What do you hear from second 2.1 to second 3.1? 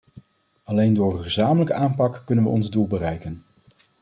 kunnen we ons doel